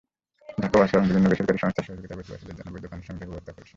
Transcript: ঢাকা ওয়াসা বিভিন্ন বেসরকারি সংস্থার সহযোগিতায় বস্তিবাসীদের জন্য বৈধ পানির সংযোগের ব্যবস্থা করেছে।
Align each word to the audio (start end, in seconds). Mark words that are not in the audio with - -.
ঢাকা 0.63 0.75
ওয়াসা 0.77 0.97
বিভিন্ন 1.09 1.25
বেসরকারি 1.31 1.59
সংস্থার 1.63 1.85
সহযোগিতায় 1.87 2.17
বস্তিবাসীদের 2.19 2.55
জন্য 2.57 2.69
বৈধ 2.73 2.85
পানির 2.91 3.07
সংযোগের 3.09 3.29
ব্যবস্থা 3.31 3.51
করেছে। 3.55 3.69